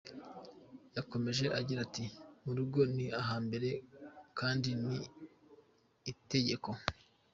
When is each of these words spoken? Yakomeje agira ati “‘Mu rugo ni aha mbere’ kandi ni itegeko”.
Yakomeje 0.97 1.45
agira 1.59 1.79
ati 1.87 2.03
“‘Mu 2.43 2.51
rugo 2.57 2.79
ni 2.95 3.05
aha 3.19 3.35
mbere’ 3.45 3.69
kandi 4.39 4.69
ni 4.85 4.97
itegeko”. 6.11 6.69